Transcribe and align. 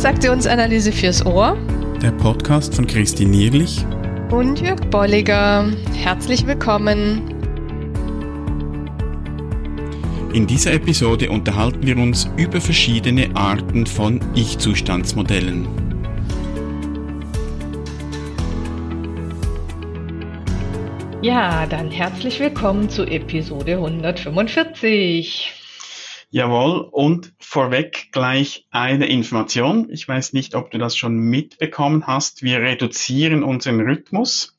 Transaktionsanalyse 0.00 0.92
fürs 0.92 1.26
Ohr. 1.26 1.58
Der 2.00 2.10
Podcast 2.12 2.74
von 2.74 2.86
Christine 2.86 3.32
Nierlich 3.32 3.84
und 4.30 4.58
Jörg 4.58 4.80
Bolliger. 4.88 5.70
Herzlich 5.94 6.46
willkommen. 6.46 7.20
In 10.32 10.46
dieser 10.46 10.72
Episode 10.72 11.28
unterhalten 11.28 11.86
wir 11.86 11.98
uns 11.98 12.30
über 12.38 12.62
verschiedene 12.62 13.28
Arten 13.36 13.84
von 13.84 14.20
Ich-Zustandsmodellen. 14.34 15.68
Ja, 21.20 21.66
dann 21.66 21.90
herzlich 21.90 22.40
willkommen 22.40 22.88
zu 22.88 23.04
Episode 23.04 23.74
145. 23.74 25.59
Jawohl, 26.32 26.88
und 26.92 27.34
vorweg 27.40 28.12
gleich 28.12 28.64
eine 28.70 29.06
Information. 29.06 29.90
Ich 29.90 30.06
weiß 30.06 30.32
nicht, 30.32 30.54
ob 30.54 30.70
du 30.70 30.78
das 30.78 30.96
schon 30.96 31.16
mitbekommen 31.16 32.06
hast. 32.06 32.44
Wir 32.44 32.60
reduzieren 32.60 33.42
unseren 33.42 33.80
Rhythmus. 33.80 34.56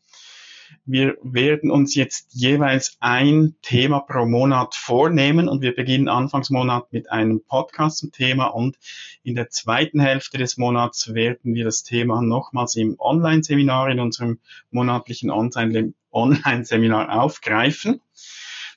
Wir 0.84 1.16
werden 1.24 1.72
uns 1.72 1.96
jetzt 1.96 2.34
jeweils 2.34 2.98
ein 3.00 3.56
Thema 3.62 4.02
pro 4.02 4.26
Monat 4.26 4.76
vornehmen 4.76 5.48
und 5.48 5.62
wir 5.62 5.74
beginnen 5.74 6.10
Anfangsmonat 6.10 6.92
mit 6.92 7.10
einem 7.10 7.42
Podcast 7.42 8.00
zum 8.00 8.12
Thema 8.12 8.48
und 8.48 8.78
in 9.24 9.36
der 9.36 9.50
zweiten 9.50 10.02
Hälfte 10.02 10.38
des 10.38 10.58
Monats 10.58 11.14
werden 11.14 11.56
wir 11.56 11.64
das 11.64 11.84
Thema 11.84 12.22
nochmals 12.22 12.76
im 12.76 12.98
Online-Seminar, 13.00 13.92
in 13.92 14.02
unserem 14.02 14.40
monatlichen 14.72 15.32
Online-Seminar 15.32 17.18
aufgreifen. 17.18 18.02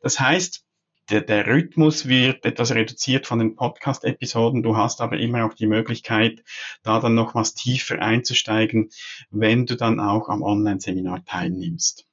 Das 0.00 0.20
heißt, 0.20 0.63
der, 1.10 1.20
der 1.20 1.46
Rhythmus 1.46 2.08
wird 2.08 2.44
etwas 2.44 2.72
reduziert 2.72 3.26
von 3.26 3.38
den 3.38 3.56
Podcast-Episoden. 3.56 4.62
Du 4.62 4.76
hast 4.76 5.00
aber 5.00 5.18
immer 5.18 5.44
auch 5.44 5.54
die 5.54 5.66
Möglichkeit, 5.66 6.42
da 6.82 7.00
dann 7.00 7.14
noch 7.14 7.34
was 7.34 7.54
tiefer 7.54 8.00
einzusteigen, 8.00 8.90
wenn 9.30 9.66
du 9.66 9.76
dann 9.76 10.00
auch 10.00 10.28
am 10.28 10.42
Online-Seminar 10.42 11.24
teilnimmst. 11.24 12.06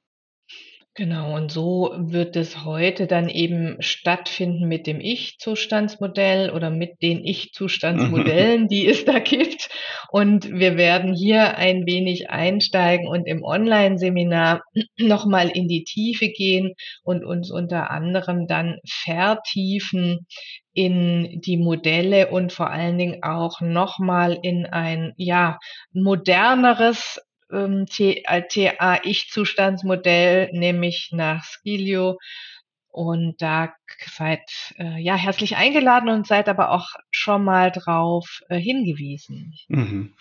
Genau, 0.94 1.34
und 1.36 1.50
so 1.50 1.90
wird 1.96 2.36
es 2.36 2.66
heute 2.66 3.06
dann 3.06 3.30
eben 3.30 3.76
stattfinden 3.80 4.68
mit 4.68 4.86
dem 4.86 5.00
Ich-Zustandsmodell 5.00 6.50
oder 6.50 6.68
mit 6.68 7.00
den 7.00 7.24
Ich-Zustandsmodellen, 7.24 8.68
die 8.68 8.86
es 8.86 9.06
da 9.06 9.18
gibt. 9.18 9.70
Und 10.10 10.50
wir 10.50 10.76
werden 10.76 11.14
hier 11.14 11.56
ein 11.56 11.86
wenig 11.86 12.28
einsteigen 12.28 13.08
und 13.08 13.26
im 13.26 13.42
Online-Seminar 13.42 14.64
nochmal 14.98 15.48
in 15.48 15.66
die 15.66 15.84
Tiefe 15.84 16.28
gehen 16.28 16.74
und 17.02 17.24
uns 17.24 17.50
unter 17.50 17.90
anderem 17.90 18.46
dann 18.46 18.76
vertiefen 18.86 20.26
in 20.74 21.40
die 21.40 21.56
Modelle 21.56 22.30
und 22.30 22.52
vor 22.52 22.68
allen 22.70 22.98
Dingen 22.98 23.22
auch 23.22 23.62
nochmal 23.62 24.38
in 24.42 24.66
ein, 24.66 25.14
ja, 25.16 25.58
moderneres 25.94 27.18
ähm, 27.52 27.86
TA-Ich-Zustandsmodell, 27.86 30.50
nämlich 30.52 31.10
nach 31.12 31.44
Skilio. 31.44 32.18
Und 32.88 33.40
da 33.40 33.72
seid 34.16 34.42
äh, 34.78 35.00
ja 35.00 35.14
herzlich 35.16 35.56
eingeladen 35.56 36.10
und 36.10 36.26
seid 36.26 36.48
aber 36.48 36.72
auch 36.72 36.88
schon 37.10 37.44
mal 37.44 37.70
drauf 37.70 38.40
äh, 38.48 38.58
hingewiesen. 38.58 39.54
Mhm. 39.68 40.14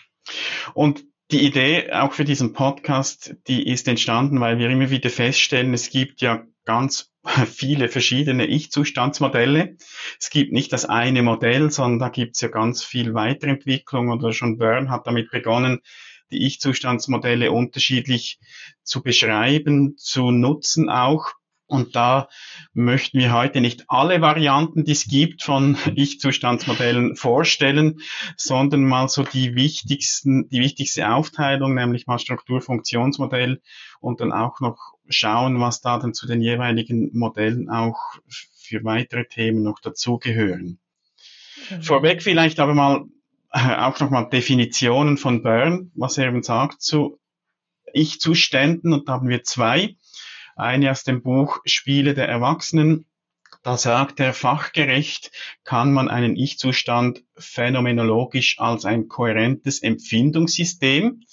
Und 0.73 1.03
die 1.31 1.45
Idee 1.45 1.91
auch 1.91 2.13
für 2.13 2.25
diesen 2.25 2.53
Podcast, 2.53 3.35
die 3.47 3.67
ist 3.67 3.87
entstanden, 3.87 4.39
weil 4.39 4.57
wir 4.57 4.69
immer 4.69 4.89
wieder 4.89 5.09
feststellen, 5.09 5.73
es 5.73 5.89
gibt 5.89 6.21
ja 6.21 6.43
ganz 6.65 7.11
viele 7.45 7.89
verschiedene 7.89 8.45
Ich-Zustandsmodelle. 8.45 9.77
Es 10.19 10.29
gibt 10.29 10.51
nicht 10.51 10.73
das 10.73 10.85
eine 10.85 11.23
Modell, 11.23 11.71
sondern 11.71 11.99
da 11.99 12.09
gibt 12.09 12.35
es 12.35 12.41
ja 12.41 12.47
ganz 12.47 12.83
viel 12.83 13.13
Weiterentwicklung 13.13 14.09
oder 14.09 14.33
schon 14.33 14.57
Byrne 14.57 14.89
hat 14.89 15.07
damit 15.07 15.31
begonnen, 15.31 15.81
die 16.31 16.45
Ich-Zustandsmodelle 16.45 17.51
unterschiedlich 17.51 18.39
zu 18.83 19.01
beschreiben, 19.01 19.95
zu 19.97 20.31
nutzen 20.31 20.89
auch. 20.89 21.33
Und 21.67 21.95
da 21.95 22.27
möchten 22.73 23.17
wir 23.19 23.31
heute 23.31 23.61
nicht 23.61 23.85
alle 23.87 24.19
Varianten, 24.19 24.83
die 24.83 24.91
es 24.91 25.05
gibt 25.05 25.41
von 25.43 25.77
Ich-Zustandsmodellen 25.95 27.15
vorstellen, 27.15 28.01
sondern 28.35 28.83
mal 28.83 29.07
so 29.07 29.23
die 29.23 29.55
wichtigsten, 29.55 30.49
die 30.49 30.59
wichtigste 30.59 31.09
Aufteilung, 31.09 31.73
nämlich 31.73 32.07
mal 32.07 32.19
Struktur-Funktionsmodell 32.19 33.61
und 34.01 34.19
dann 34.19 34.33
auch 34.33 34.59
noch 34.59 34.95
schauen, 35.07 35.61
was 35.61 35.79
da 35.79 35.97
dann 35.97 36.13
zu 36.13 36.27
den 36.27 36.41
jeweiligen 36.41 37.17
Modellen 37.17 37.69
auch 37.69 37.97
für 38.53 38.83
weitere 38.83 39.25
Themen 39.25 39.63
noch 39.63 39.79
dazugehören. 39.79 40.79
Mhm. 41.69 41.81
Vorweg 41.83 42.21
vielleicht 42.21 42.59
aber 42.59 42.73
mal 42.73 43.05
auch 43.79 43.99
nochmal 43.99 44.29
Definitionen 44.29 45.17
von 45.17 45.43
Byrne, 45.43 45.91
was 45.93 46.17
er 46.17 46.27
eben 46.27 46.41
sagt 46.41 46.81
zu 46.81 47.19
Ich-Zuständen. 47.93 48.93
Und 48.93 49.09
da 49.09 49.13
haben 49.13 49.27
wir 49.27 49.43
zwei. 49.43 49.95
Eine 50.55 50.91
aus 50.91 51.03
dem 51.03 51.21
Buch 51.21 51.59
Spiele 51.65 52.13
der 52.13 52.29
Erwachsenen. 52.29 53.05
Da 53.63 53.77
sagt 53.77 54.19
er, 54.19 54.33
fachgerecht 54.33 55.31
kann 55.63 55.91
man 55.91 56.07
einen 56.07 56.35
Ich-Zustand 56.35 57.23
phänomenologisch 57.37 58.57
als 58.59 58.85
ein 58.85 59.07
kohärentes 59.07 59.83
Empfindungssystem, 59.83 61.23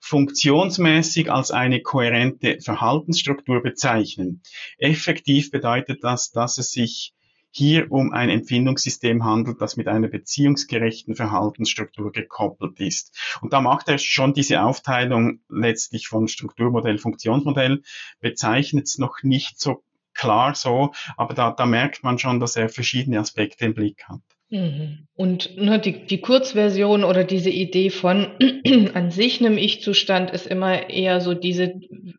funktionsmäßig 0.00 1.32
als 1.32 1.50
eine 1.50 1.80
kohärente 1.80 2.60
Verhaltensstruktur 2.60 3.62
bezeichnen. 3.62 4.42
Effektiv 4.78 5.50
bedeutet 5.50 6.04
das, 6.04 6.30
dass 6.30 6.58
es 6.58 6.70
sich 6.70 7.15
hier 7.56 7.90
um 7.90 8.12
ein 8.12 8.28
Empfindungssystem 8.28 9.24
handelt, 9.24 9.62
das 9.62 9.78
mit 9.78 9.88
einer 9.88 10.08
beziehungsgerechten 10.08 11.14
Verhaltensstruktur 11.14 12.12
gekoppelt 12.12 12.78
ist. 12.80 13.18
Und 13.40 13.54
da 13.54 13.62
macht 13.62 13.88
er 13.88 13.96
schon 13.96 14.34
diese 14.34 14.60
Aufteilung 14.60 15.40
letztlich 15.48 16.06
von 16.06 16.28
Strukturmodell, 16.28 16.98
Funktionsmodell, 16.98 17.82
bezeichnet 18.20 18.88
es 18.88 18.98
noch 18.98 19.22
nicht 19.22 19.58
so 19.58 19.82
klar 20.12 20.54
so, 20.54 20.92
aber 21.16 21.32
da, 21.32 21.50
da 21.50 21.64
merkt 21.64 22.02
man 22.04 22.18
schon, 22.18 22.40
dass 22.40 22.56
er 22.56 22.68
verschiedene 22.68 23.20
Aspekte 23.20 23.64
im 23.64 23.72
Blick 23.72 24.04
hat. 24.04 24.20
Mhm. 24.48 25.08
Und 25.16 25.56
ne, 25.56 25.80
die, 25.80 26.06
die 26.06 26.20
Kurzversion 26.20 27.02
oder 27.02 27.24
diese 27.24 27.50
Idee 27.50 27.90
von 27.90 28.30
an 28.94 29.10
sich 29.10 29.40
einem 29.40 29.58
Ich-Zustand 29.58 30.30
ist 30.30 30.46
immer 30.46 30.88
eher 30.88 31.20
so 31.20 31.34
diese, 31.34 31.64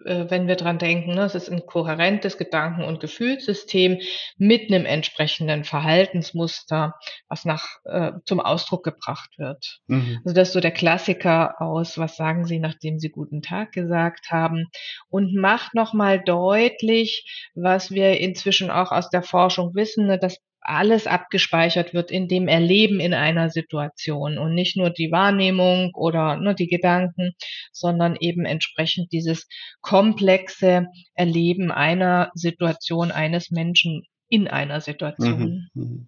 äh, 0.04 0.26
wenn 0.28 0.48
wir 0.48 0.56
dran 0.56 0.78
denken, 0.78 1.14
ne, 1.14 1.22
es 1.22 1.36
ist 1.36 1.50
ein 1.50 1.66
kohärentes 1.66 2.38
Gedanken- 2.38 2.84
und 2.84 3.00
Gefühlssystem 3.00 4.00
mit 4.38 4.70
einem 4.70 4.86
entsprechenden 4.86 5.64
Verhaltensmuster, 5.64 6.96
was 7.30 7.46
nach 7.46 7.66
äh, 7.86 8.12
zum 8.26 8.42
Ausdruck 8.42 8.84
gebracht 8.84 9.30
wird. 9.38 9.80
Mhm. 9.88 10.20
Also 10.26 10.36
das 10.36 10.50
ist 10.50 10.54
so 10.54 10.60
der 10.60 10.72
Klassiker 10.72 11.62
aus, 11.62 11.98
was 11.98 12.18
sagen 12.18 12.46
Sie, 12.46 12.60
nachdem 12.60 13.00
Sie 13.00 13.10
guten 13.10 13.42
Tag 13.42 13.72
gesagt 13.72 14.32
haben 14.32 14.66
und 15.10 15.34
macht 15.34 15.76
nochmal 15.76 16.22
deutlich, 16.22 17.52
was 17.56 17.92
wir 17.92 18.20
inzwischen 18.20 18.70
auch 18.70 18.92
aus 18.92 19.10
der 19.10 19.24
Forschung 19.24 19.76
wissen, 19.76 20.08
ne, 20.08 20.20
dass 20.20 20.38
alles 20.68 21.08
abgespeichert 21.08 21.94
wird 21.94 22.12
in 22.12 22.28
dem 22.28 22.48
Erleben 22.48 23.00
in 23.00 23.14
einer 23.14 23.50
Situation 23.50 24.38
und 24.38 24.54
nicht 24.54 24.78
nur 24.78 24.90
die 24.90 25.12
Wahrnehmung 25.12 25.92
oder 25.94 26.38
nur 26.38 26.54
die 26.54 26.68
Gedanken, 26.68 27.34
sondern 27.72 28.18
eben 28.20 28.46
entsprechend 28.46 29.12
dieses 29.12 29.48
komplexe 29.82 30.88
Erleben 31.14 31.72
einer 31.72 32.32
Situation 32.36 33.12
eines 33.12 33.50
Menschen 33.52 34.04
in 34.30 34.48
einer 34.48 34.82
Situation. 34.82 35.70
Mhm. 35.74 35.82
mhm. 35.82 36.08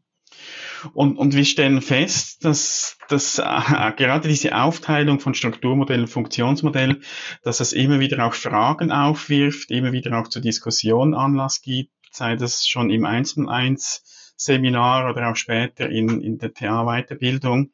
Und, 0.94 1.18
und 1.18 1.36
wir 1.36 1.44
stellen 1.44 1.82
fest, 1.82 2.46
dass, 2.46 2.98
dass 3.10 3.40
äh, 3.40 3.92
gerade 3.98 4.30
diese 4.30 4.56
Aufteilung 4.56 5.20
von 5.20 5.34
Strukturmodell 5.34 6.02
und 6.02 6.08
Funktionsmodell, 6.08 7.02
dass 7.44 7.60
es 7.60 7.74
immer 7.74 8.00
wieder 8.00 8.26
auch 8.26 8.34
Fragen 8.34 8.92
aufwirft, 8.92 9.72
immer 9.72 9.92
wieder 9.92 10.18
auch 10.18 10.28
zur 10.28 10.42
Diskussion 10.42 11.16
Anlass 11.16 11.62
gibt, 11.62 11.92
sei 12.12 12.36
das 12.36 12.68
schon 12.68 12.90
im 12.90 13.06
1 13.06 13.34
und 13.34 13.50
1 13.50 14.04
Seminar 14.40 15.10
oder 15.10 15.30
auch 15.30 15.36
später 15.36 15.90
in, 15.90 16.22
in 16.22 16.38
der 16.38 16.54
TA-Weiterbildung. 16.54 17.72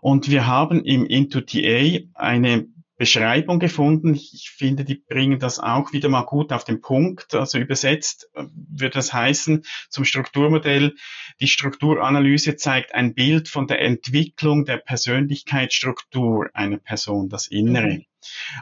Und 0.00 0.28
wir 0.28 0.46
haben 0.46 0.84
im 0.84 1.06
Into 1.06 1.40
TA 1.40 2.00
eine 2.14 2.66
Beschreibung 2.96 3.58
gefunden. 3.58 4.14
Ich 4.14 4.52
finde, 4.56 4.84
die 4.84 4.96
bringen 4.96 5.38
das 5.38 5.58
auch 5.58 5.92
wieder 5.92 6.08
mal 6.08 6.22
gut 6.22 6.52
auf 6.52 6.64
den 6.64 6.80
Punkt. 6.80 7.34
Also 7.34 7.58
übersetzt 7.58 8.28
äh, 8.34 8.44
würde 8.52 8.94
das 8.94 9.12
heißen 9.12 9.64
zum 9.90 10.04
Strukturmodell, 10.04 10.94
die 11.40 11.48
Strukturanalyse 11.48 12.56
zeigt 12.56 12.94
ein 12.94 13.14
Bild 13.14 13.48
von 13.48 13.66
der 13.66 13.80
Entwicklung 13.80 14.64
der 14.64 14.78
Persönlichkeitsstruktur 14.78 16.50
einer 16.54 16.78
Person, 16.78 17.28
das 17.28 17.48
Innere. 17.48 18.04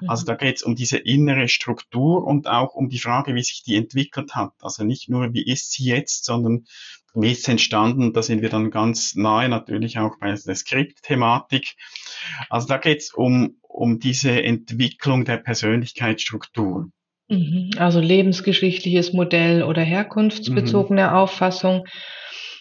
Mhm. 0.00 0.10
Also 0.10 0.26
da 0.26 0.34
geht 0.34 0.56
es 0.56 0.62
um 0.62 0.74
diese 0.74 0.98
innere 0.98 1.48
Struktur 1.48 2.24
und 2.24 2.48
auch 2.48 2.74
um 2.74 2.88
die 2.88 2.98
Frage, 2.98 3.34
wie 3.34 3.42
sich 3.42 3.62
die 3.62 3.76
entwickelt 3.76 4.34
hat. 4.34 4.52
Also 4.60 4.84
nicht 4.84 5.08
nur, 5.08 5.32
wie 5.32 5.44
ist 5.44 5.72
sie 5.72 5.84
jetzt, 5.84 6.24
sondern 6.24 6.64
wie 7.14 7.32
ist 7.32 7.44
sie 7.44 7.52
entstanden. 7.52 8.12
Da 8.12 8.22
sind 8.22 8.42
wir 8.42 8.48
dann 8.48 8.70
ganz 8.70 9.14
nahe 9.14 9.48
natürlich 9.48 9.98
auch 9.98 10.18
bei 10.18 10.34
der 10.34 10.54
Skriptthematik. 10.54 11.74
Also 12.48 12.68
da 12.68 12.78
geht 12.78 13.00
es 13.00 13.12
um, 13.12 13.56
um 13.62 13.98
diese 13.98 14.42
Entwicklung 14.42 15.24
der 15.24 15.36
Persönlichkeitsstruktur. 15.36 16.88
Mhm. 17.28 17.70
Also 17.76 18.00
lebensgeschichtliches 18.00 19.12
Modell 19.12 19.62
oder 19.62 19.82
herkunftsbezogene 19.82 21.08
mhm. 21.08 21.14
Auffassung. 21.14 21.86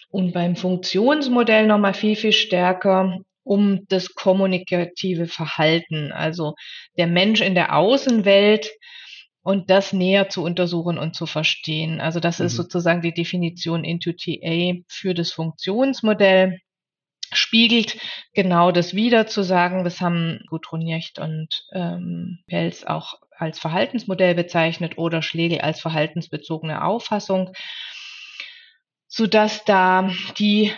Und 0.08 0.34
beim 0.34 0.56
Funktionsmodell 0.56 1.66
nochmal 1.66 1.94
viel, 1.94 2.16
viel 2.16 2.32
stärker 2.32 3.18
um 3.44 3.86
das 3.88 4.14
kommunikative 4.14 5.26
Verhalten, 5.26 6.12
also 6.12 6.54
der 6.96 7.06
Mensch 7.06 7.40
in 7.40 7.54
der 7.54 7.76
Außenwelt 7.76 8.70
und 9.42 9.70
das 9.70 9.92
näher 9.92 10.28
zu 10.28 10.42
untersuchen 10.44 10.98
und 10.98 11.16
zu 11.16 11.26
verstehen. 11.26 12.00
Also 12.00 12.20
das 12.20 12.38
mhm. 12.38 12.46
ist 12.46 12.56
sozusagen 12.56 13.02
die 13.02 13.14
Definition 13.14 13.84
into 13.84 14.12
TA 14.12 14.74
für 14.88 15.14
das 15.14 15.32
Funktionsmodell 15.32 16.58
spiegelt 17.32 17.98
genau 18.34 18.72
das 18.72 18.94
wieder 18.94 19.26
zu 19.26 19.42
sagen. 19.42 19.84
Das 19.84 20.00
haben 20.00 20.40
Gudrun 20.48 20.82
Jecht 20.82 21.18
und 21.18 21.64
ähm, 21.72 22.40
Pels 22.46 22.86
auch 22.86 23.14
als 23.36 23.58
Verhaltensmodell 23.58 24.34
bezeichnet 24.34 24.98
oder 24.98 25.22
Schlegel 25.22 25.60
als 25.60 25.80
verhaltensbezogene 25.80 26.84
Auffassung, 26.84 27.52
so 29.08 29.26
dass 29.26 29.64
da 29.64 30.10
die 30.38 30.72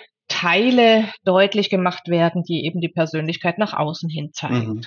Teile 0.44 1.10
deutlich 1.24 1.70
gemacht 1.70 2.08
werden, 2.08 2.42
die 2.44 2.66
eben 2.66 2.80
die 2.82 2.90
Persönlichkeit 2.90 3.56
nach 3.56 3.72
außen 3.72 4.10
hin 4.10 4.30
zeigt. 4.34 4.66
Mhm. 4.66 4.82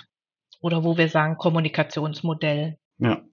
Oder 0.62 0.84
wo 0.84 0.98
wir 0.98 1.10
sagen 1.10 1.38
Kommunikationsmodell. 1.38 2.78
Ja. 3.00 3.24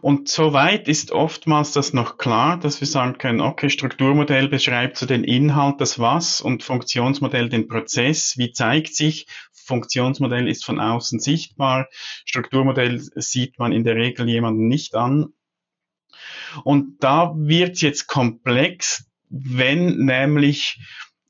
Und 0.00 0.28
soweit 0.28 0.88
ist 0.88 1.12
oftmals 1.12 1.72
das 1.72 1.92
noch 1.92 2.18
klar, 2.18 2.58
dass 2.58 2.80
wir 2.80 2.88
sagen 2.88 3.18
können, 3.18 3.40
okay, 3.40 3.70
Strukturmodell 3.70 4.48
beschreibt 4.48 4.96
so 4.96 5.06
den 5.06 5.22
Inhalt, 5.22 5.80
das 5.80 6.00
Was 6.00 6.40
und 6.40 6.64
Funktionsmodell 6.64 7.48
den 7.48 7.68
Prozess. 7.68 8.34
Wie 8.36 8.50
zeigt 8.50 8.94
sich? 8.94 9.26
Funktionsmodell 9.52 10.48
ist 10.48 10.64
von 10.64 10.80
außen 10.80 11.20
sichtbar. 11.20 11.88
Strukturmodell 12.24 12.98
sieht 12.98 13.58
man 13.58 13.70
in 13.70 13.84
der 13.84 13.94
Regel 13.94 14.28
jemanden 14.28 14.66
nicht 14.66 14.96
an. 14.96 15.32
Und 16.64 17.04
da 17.04 17.34
wird 17.36 17.72
es 17.72 17.82
jetzt 17.82 18.08
komplex, 18.08 19.08
wenn 19.28 20.04
nämlich 20.04 20.80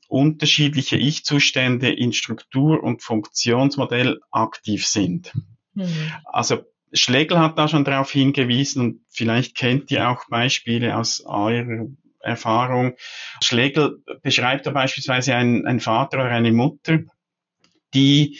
unterschiedliche 0.09 0.97
Ich-Zustände 0.97 1.89
in 1.89 2.11
Struktur 2.11 2.83
und 2.83 3.03
Funktionsmodell 3.03 4.19
aktiv 4.31 4.85
sind. 4.85 5.33
Mhm. 5.75 6.11
Also 6.25 6.63
Schlegel 6.91 7.39
hat 7.39 7.57
da 7.57 7.67
schon 7.67 7.85
darauf 7.85 8.11
hingewiesen 8.11 8.81
und 8.81 9.01
vielleicht 9.09 9.55
kennt 9.55 9.91
ihr 9.91 10.09
auch 10.09 10.27
Beispiele 10.27 10.97
aus 10.97 11.23
eurer 11.25 11.85
Erfahrung. 12.19 12.95
Schlegel 13.41 14.03
beschreibt 14.23 14.65
da 14.65 14.71
beispielsweise 14.71 15.35
einen, 15.35 15.67
einen 15.67 15.79
Vater 15.79 16.17
oder 16.17 16.31
eine 16.31 16.51
Mutter, 16.51 16.99
die 17.93 18.39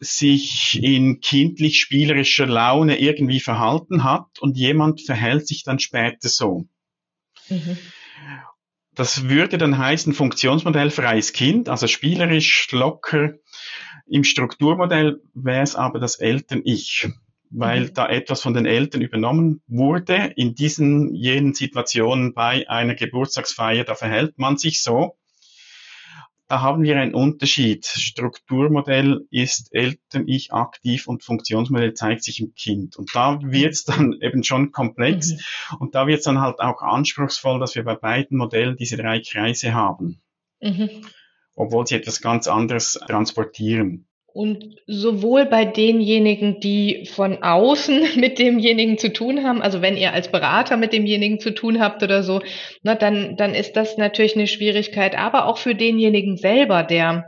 sich 0.00 0.82
in 0.82 1.20
kindlich 1.20 1.80
spielerischer 1.80 2.46
Laune 2.46 2.98
irgendwie 2.98 3.40
verhalten 3.40 4.02
hat 4.04 4.38
und 4.40 4.56
jemand 4.56 5.02
verhält 5.02 5.46
sich 5.46 5.62
dann 5.62 5.78
später 5.78 6.28
so. 6.28 6.66
Mhm. 7.48 7.76
Das 8.94 9.28
würde 9.28 9.58
dann 9.58 9.78
heißen 9.78 10.12
Funktionsmodell 10.12 10.90
freies 10.90 11.32
Kind, 11.32 11.68
also 11.68 11.86
spielerisch, 11.86 12.68
locker. 12.72 13.34
Im 14.06 14.24
Strukturmodell 14.24 15.20
wäre 15.34 15.62
es 15.62 15.74
aber 15.74 15.98
das 15.98 16.16
Eltern-Ich 16.16 17.08
weil 17.52 17.82
mhm. 17.82 17.94
da 17.94 18.08
etwas 18.08 18.40
von 18.40 18.54
den 18.54 18.66
Eltern 18.66 19.02
übernommen 19.02 19.62
wurde. 19.66 20.32
In 20.36 20.54
diesen 20.54 21.14
jenen 21.14 21.54
Situationen 21.54 22.32
bei 22.32 22.68
einer 22.68 22.94
Geburtstagsfeier, 22.94 23.84
da 23.84 23.94
verhält 23.94 24.38
man 24.38 24.56
sich 24.56 24.82
so. 24.82 25.16
Da 26.52 26.60
haben 26.60 26.82
wir 26.82 26.98
einen 27.00 27.14
Unterschied. 27.14 27.86
Strukturmodell 27.86 29.26
ist 29.30 29.74
Eltern-Ich 29.74 30.52
aktiv 30.52 31.08
und 31.08 31.24
Funktionsmodell 31.24 31.94
zeigt 31.94 32.22
sich 32.22 32.40
im 32.40 32.52
Kind. 32.52 32.98
Und 32.98 33.08
da 33.14 33.40
wird 33.42 33.72
es 33.72 33.84
dann 33.84 34.12
eben 34.20 34.44
schon 34.44 34.70
komplex 34.70 35.32
mhm. 35.32 35.76
und 35.78 35.94
da 35.94 36.06
wird 36.06 36.18
es 36.18 36.26
dann 36.26 36.42
halt 36.42 36.60
auch 36.60 36.82
anspruchsvoll, 36.82 37.58
dass 37.58 37.74
wir 37.74 37.84
bei 37.84 37.94
beiden 37.94 38.36
Modellen 38.36 38.76
diese 38.76 38.98
drei 38.98 39.20
Kreise 39.20 39.72
haben. 39.72 40.20
Mhm. 40.60 41.06
Obwohl 41.54 41.86
sie 41.86 41.94
etwas 41.94 42.20
ganz 42.20 42.46
anderes 42.48 43.00
transportieren. 43.06 44.06
Und 44.34 44.76
sowohl 44.86 45.44
bei 45.44 45.64
denjenigen, 45.64 46.60
die 46.60 47.06
von 47.06 47.42
außen 47.42 48.02
mit 48.16 48.38
demjenigen 48.38 48.98
zu 48.98 49.12
tun 49.12 49.44
haben, 49.44 49.60
also 49.60 49.82
wenn 49.82 49.96
ihr 49.96 50.12
als 50.12 50.30
Berater 50.30 50.76
mit 50.76 50.92
demjenigen 50.92 51.38
zu 51.38 51.54
tun 51.54 51.80
habt 51.80 52.02
oder 52.02 52.22
so, 52.22 52.40
na, 52.82 52.94
dann, 52.94 53.36
dann 53.36 53.54
ist 53.54 53.76
das 53.76 53.98
natürlich 53.98 54.34
eine 54.34 54.46
Schwierigkeit. 54.46 55.16
Aber 55.16 55.46
auch 55.46 55.58
für 55.58 55.74
denjenigen 55.74 56.36
selber, 56.36 56.82
der 56.82 57.26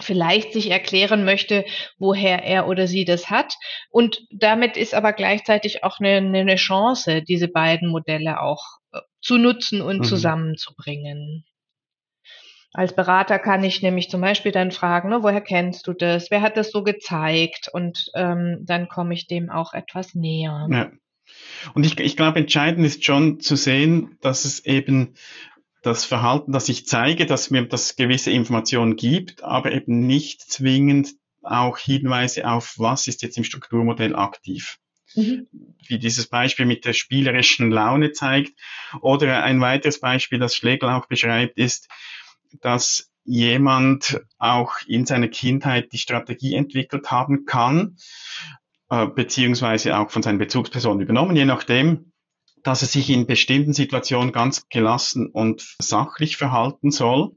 vielleicht 0.00 0.52
sich 0.52 0.70
erklären 0.70 1.24
möchte, 1.24 1.64
woher 1.98 2.42
er 2.42 2.66
oder 2.66 2.86
sie 2.86 3.04
das 3.04 3.30
hat. 3.30 3.54
Und 3.90 4.22
damit 4.30 4.76
ist 4.76 4.94
aber 4.94 5.12
gleichzeitig 5.12 5.84
auch 5.84 6.00
eine, 6.00 6.16
eine 6.16 6.56
Chance, 6.56 7.22
diese 7.22 7.48
beiden 7.48 7.88
Modelle 7.88 8.40
auch 8.40 8.62
äh, 8.92 8.98
zu 9.20 9.38
nutzen 9.38 9.80
und 9.80 9.98
mhm. 9.98 10.04
zusammenzubringen. 10.04 11.44
Als 12.74 12.94
Berater 12.94 13.38
kann 13.38 13.62
ich 13.64 13.82
nämlich 13.82 14.08
zum 14.08 14.22
Beispiel 14.22 14.52
dann 14.52 14.70
fragen, 14.70 15.10
ne, 15.10 15.22
woher 15.22 15.42
kennst 15.42 15.86
du 15.86 15.92
das? 15.92 16.30
Wer 16.30 16.40
hat 16.40 16.56
das 16.56 16.70
so 16.70 16.82
gezeigt? 16.82 17.68
Und 17.72 18.10
ähm, 18.14 18.60
dann 18.62 18.88
komme 18.88 19.12
ich 19.12 19.26
dem 19.26 19.50
auch 19.50 19.74
etwas 19.74 20.14
näher. 20.14 20.66
Ja. 20.70 20.90
Und 21.74 21.84
ich, 21.84 21.98
ich 22.00 22.16
glaube, 22.16 22.40
entscheidend 22.40 22.86
ist 22.86 23.04
schon 23.04 23.40
zu 23.40 23.56
sehen, 23.56 24.16
dass 24.22 24.44
es 24.44 24.64
eben 24.64 25.14
das 25.82 26.04
Verhalten, 26.04 26.52
das 26.52 26.68
ich 26.68 26.86
zeige, 26.86 27.26
dass 27.26 27.50
mir 27.50 27.66
das 27.66 27.96
gewisse 27.96 28.30
Informationen 28.30 28.96
gibt, 28.96 29.42
aber 29.42 29.72
eben 29.72 30.06
nicht 30.06 30.40
zwingend 30.40 31.10
auch 31.42 31.76
Hinweise 31.76 32.48
auf, 32.48 32.74
was 32.78 33.06
ist 33.06 33.22
jetzt 33.22 33.36
im 33.36 33.44
Strukturmodell 33.44 34.14
aktiv. 34.14 34.78
Mhm. 35.14 35.48
Wie 35.86 35.98
dieses 35.98 36.28
Beispiel 36.28 36.66
mit 36.66 36.84
der 36.84 36.92
spielerischen 36.92 37.70
Laune 37.70 38.12
zeigt. 38.12 38.52
Oder 39.00 39.42
ein 39.42 39.60
weiteres 39.60 40.00
Beispiel, 40.00 40.38
das 40.38 40.54
Schlegel 40.54 40.88
auch 40.88 41.06
beschreibt, 41.06 41.58
ist, 41.58 41.88
dass 42.60 43.10
jemand 43.24 44.20
auch 44.38 44.74
in 44.86 45.06
seiner 45.06 45.28
Kindheit 45.28 45.92
die 45.92 45.98
Strategie 45.98 46.54
entwickelt 46.54 47.10
haben 47.10 47.44
kann, 47.44 47.96
äh, 48.90 49.06
beziehungsweise 49.06 49.96
auch 49.96 50.10
von 50.10 50.22
seinen 50.22 50.38
Bezugspersonen 50.38 51.00
übernommen, 51.00 51.36
je 51.36 51.44
nachdem, 51.44 52.12
dass 52.62 52.82
er 52.82 52.88
sich 52.88 53.10
in 53.10 53.26
bestimmten 53.26 53.72
Situationen 53.72 54.32
ganz 54.32 54.68
gelassen 54.68 55.26
und 55.26 55.76
sachlich 55.80 56.36
verhalten 56.36 56.90
soll. 56.90 57.30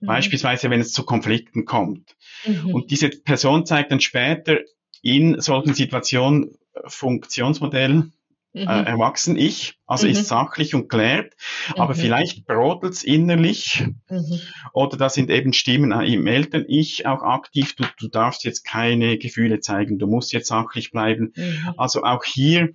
Mhm. 0.00 0.06
Beispielsweise, 0.06 0.70
wenn 0.70 0.80
es 0.80 0.92
zu 0.92 1.04
Konflikten 1.04 1.64
kommt. 1.64 2.16
Mhm. 2.46 2.74
Und 2.74 2.90
diese 2.90 3.10
Person 3.10 3.66
zeigt 3.66 3.92
dann 3.92 4.00
später 4.00 4.58
in 5.02 5.40
solchen 5.40 5.74
Situationen 5.74 6.56
Funktionsmodell 6.86 8.10
mhm. 8.54 8.68
äh, 8.68 8.82
erwachsen 8.84 9.36
ich, 9.36 9.78
also 9.86 10.06
mhm. 10.06 10.12
ist 10.12 10.28
sachlich 10.28 10.74
und 10.74 10.88
klärt, 10.88 11.34
aber 11.76 11.94
mhm. 11.94 11.98
vielleicht 11.98 12.46
brodelt's 12.46 13.02
innerlich 13.02 13.84
mhm. 14.08 14.40
oder 14.72 14.96
da 14.96 15.08
sind 15.08 15.30
eben 15.30 15.52
Stimmen 15.52 15.92
im 15.92 16.26
Eltern-Ich 16.26 17.06
auch 17.06 17.22
aktiv, 17.22 17.74
du, 17.76 17.84
du 17.98 18.08
darfst 18.08 18.44
jetzt 18.44 18.64
keine 18.64 19.18
Gefühle 19.18 19.60
zeigen, 19.60 19.98
du 19.98 20.06
musst 20.06 20.32
jetzt 20.32 20.48
sachlich 20.48 20.90
bleiben. 20.90 21.32
Mhm. 21.36 21.74
Also 21.76 22.02
auch 22.04 22.24
hier 22.24 22.70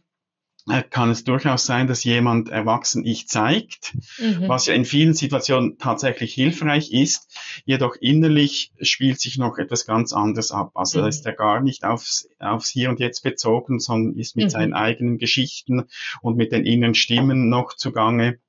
kann 0.89 1.09
es 1.09 1.23
durchaus 1.23 1.65
sein, 1.65 1.87
dass 1.87 2.03
jemand 2.03 2.49
erwachsen 2.49 3.05
ich 3.05 3.27
zeigt, 3.27 3.95
mhm. 4.17 4.47
was 4.47 4.65
ja 4.67 4.73
in 4.73 4.85
vielen 4.85 5.13
Situationen 5.13 5.77
tatsächlich 5.77 6.33
hilfreich 6.33 6.91
ist. 6.91 7.35
Jedoch 7.65 7.95
innerlich 7.99 8.71
spielt 8.81 9.19
sich 9.19 9.37
noch 9.37 9.57
etwas 9.57 9.85
ganz 9.85 10.13
anderes 10.13 10.51
ab. 10.51 10.71
Also 10.75 11.01
mhm. 11.01 11.07
ist 11.07 11.25
er 11.25 11.33
gar 11.33 11.61
nicht 11.61 11.83
aufs, 11.83 12.29
aufs 12.39 12.69
Hier 12.69 12.89
und 12.89 12.99
Jetzt 12.99 13.23
bezogen, 13.23 13.79
sondern 13.79 14.17
ist 14.17 14.35
mit 14.35 14.45
mhm. 14.45 14.49
seinen 14.49 14.73
eigenen 14.73 15.17
Geschichten 15.17 15.85
und 16.21 16.37
mit 16.37 16.51
den 16.51 16.65
inneren 16.65 16.95
Stimmen 16.95 17.49
noch 17.49 17.75
zugange. 17.75 18.39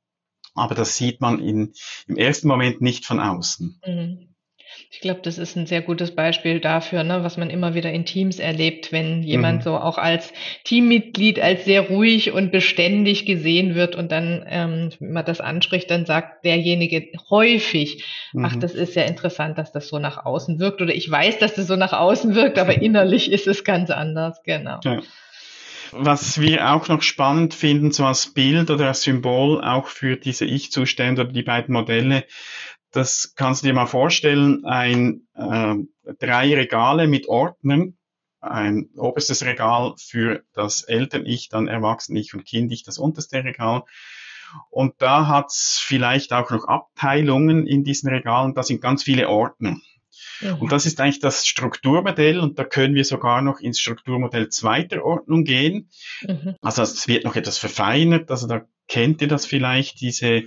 Aber 0.54 0.74
das 0.74 0.96
sieht 0.96 1.20
man 1.20 1.38
in, 1.38 1.72
im 2.06 2.16
ersten 2.16 2.48
Moment 2.48 2.80
nicht 2.80 3.06
von 3.06 3.20
außen. 3.20 3.80
Mhm. 3.86 4.29
Ich 4.92 4.98
glaube, 4.98 5.20
das 5.22 5.38
ist 5.38 5.56
ein 5.56 5.66
sehr 5.66 5.82
gutes 5.82 6.16
Beispiel 6.16 6.58
dafür, 6.58 7.04
ne, 7.04 7.22
was 7.22 7.36
man 7.36 7.48
immer 7.48 7.74
wieder 7.74 7.92
in 7.92 8.04
Teams 8.04 8.40
erlebt, 8.40 8.90
wenn 8.90 9.22
jemand 9.22 9.60
mhm. 9.60 9.62
so 9.62 9.76
auch 9.76 9.98
als 9.98 10.32
Teammitglied 10.64 11.38
als 11.38 11.64
sehr 11.64 11.82
ruhig 11.82 12.32
und 12.32 12.50
beständig 12.50 13.24
gesehen 13.24 13.76
wird 13.76 13.94
und 13.94 14.10
dann, 14.10 14.44
ähm, 14.48 14.90
wenn 14.98 15.12
man 15.12 15.24
das 15.24 15.40
anspricht, 15.40 15.92
dann 15.92 16.06
sagt 16.06 16.44
derjenige 16.44 17.06
häufig, 17.30 18.04
mhm. 18.32 18.44
ach, 18.44 18.56
das 18.56 18.74
ist 18.74 18.96
ja 18.96 19.04
interessant, 19.04 19.58
dass 19.58 19.70
das 19.70 19.86
so 19.86 20.00
nach 20.00 20.26
außen 20.26 20.58
wirkt 20.58 20.82
oder 20.82 20.92
ich 20.92 21.08
weiß, 21.08 21.38
dass 21.38 21.54
das 21.54 21.68
so 21.68 21.76
nach 21.76 21.92
außen 21.92 22.34
wirkt, 22.34 22.58
aber 22.58 22.82
innerlich 22.82 23.30
ist 23.30 23.46
es 23.46 23.62
ganz 23.62 23.90
anders, 23.90 24.42
genau. 24.42 24.80
Ja. 24.82 25.00
Was 25.92 26.40
wir 26.40 26.70
auch 26.72 26.88
noch 26.88 27.02
spannend 27.02 27.52
finden, 27.54 27.90
so 27.90 28.04
als 28.04 28.32
Bild 28.32 28.70
oder 28.70 28.88
als 28.88 29.02
Symbol 29.02 29.62
auch 29.62 29.86
für 29.86 30.16
diese 30.16 30.44
Ich-Zustände 30.44 31.22
oder 31.22 31.32
die 31.32 31.42
beiden 31.42 31.72
Modelle, 31.72 32.24
das 32.92 33.34
kannst 33.36 33.62
du 33.62 33.68
dir 33.68 33.74
mal 33.74 33.86
vorstellen, 33.86 34.64
ein 34.64 35.26
äh, 35.34 35.74
drei 36.18 36.54
Regale 36.54 37.06
mit 37.06 37.28
Ordnern, 37.28 37.96
ein 38.40 38.88
oberstes 38.96 39.44
Regal 39.44 39.94
für 39.98 40.42
das 40.54 40.82
Eltern-Ich, 40.82 41.48
dann 41.48 41.68
Erwachsen-Ich 41.68 42.34
und 42.34 42.44
Kind-Ich, 42.44 42.84
das 42.84 42.98
unterste 42.98 43.44
Regal. 43.44 43.82
Und 44.70 44.94
da 44.98 45.28
hat's 45.28 45.80
vielleicht 45.84 46.32
auch 46.32 46.50
noch 46.50 46.64
Abteilungen 46.64 47.66
in 47.66 47.84
diesen 47.84 48.10
Regalen, 48.10 48.54
da 48.54 48.62
sind 48.62 48.80
ganz 48.80 49.04
viele 49.04 49.28
Ordner. 49.28 49.76
Mhm. 50.40 50.54
Und 50.54 50.72
das 50.72 50.86
ist 50.86 51.00
eigentlich 51.00 51.20
das 51.20 51.46
Strukturmodell 51.46 52.40
und 52.40 52.58
da 52.58 52.64
können 52.64 52.94
wir 52.94 53.04
sogar 53.04 53.42
noch 53.42 53.60
ins 53.60 53.78
Strukturmodell 53.78 54.48
zweiter 54.48 55.04
Ordnung 55.04 55.44
gehen. 55.44 55.90
Mhm. 56.22 56.56
Also 56.60 56.82
es 56.82 57.06
wird 57.06 57.24
noch 57.24 57.36
etwas 57.36 57.58
verfeinert, 57.58 58.30
also 58.30 58.46
da 58.46 58.62
kennt 58.88 59.22
ihr 59.22 59.28
das 59.28 59.46
vielleicht, 59.46 60.00
diese 60.00 60.44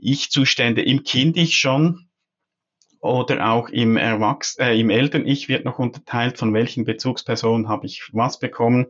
ich-Zustände 0.00 0.82
im 0.82 1.02
Kind-Ich 1.02 1.56
schon. 1.56 2.08
oder 3.00 3.50
auch 3.50 3.68
im 3.68 3.96
Erwachs 3.96 4.56
äh, 4.58 4.78
im 4.78 4.90
Eltern-Ich 4.90 5.48
wird 5.48 5.64
noch 5.64 5.78
unterteilt, 5.78 6.38
von 6.38 6.52
welchen 6.54 6.84
Bezugspersonen 6.84 7.68
habe 7.68 7.86
ich 7.86 8.08
was 8.12 8.38
bekommen. 8.38 8.86